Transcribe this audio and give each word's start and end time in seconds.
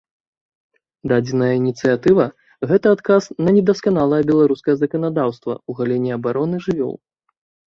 Дадзеная 1.11 1.49
ініцыятыва 1.61 2.25
гэта 2.71 2.85
адказ 2.97 3.23
на 3.47 3.55
недасканалае 3.59 4.23
беларускае 4.33 4.75
заканадаўства 4.81 5.53
ў 5.69 5.83
галіне 5.83 6.11
абароны 6.19 6.55
жывёл. 6.67 6.95